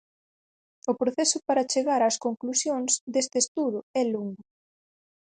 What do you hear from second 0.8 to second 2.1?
O proceso para chegar